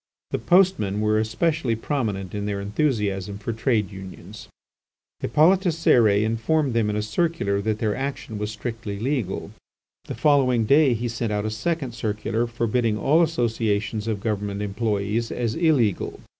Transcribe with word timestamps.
The 0.31 0.39
postmen 0.39 0.99
were 0.99 1.19
especially 1.19 1.75
prominent 1.75 2.33
in 2.33 2.47
their 2.47 2.59
enthusiasm 2.59 3.37
for 3.37 3.53
trade 3.53 3.91
unions. 3.91 4.47
Hippolyte 5.19 5.59
Cérès 5.69 6.23
informed 6.23 6.73
them 6.73 6.89
in 6.89 6.95
a 6.95 7.03
circular 7.03 7.61
that 7.61 7.77
their 7.77 7.95
action 7.95 8.39
was 8.39 8.49
strictly 8.49 8.97
legal. 8.97 9.51
The 10.05 10.15
following 10.15 10.65
day 10.65 10.95
he 10.95 11.07
sent 11.07 11.31
out 11.31 11.45
a 11.45 11.51
second 11.51 11.91
circular 11.93 12.47
forbidding 12.47 12.97
all 12.97 13.21
associations 13.21 14.07
of 14.07 14.21
government 14.21 14.63
employees 14.63 15.31
as 15.31 15.53
illegal. 15.53 16.19